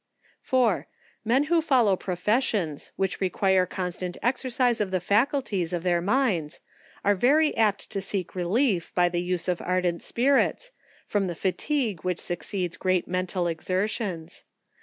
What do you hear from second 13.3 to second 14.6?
exertions.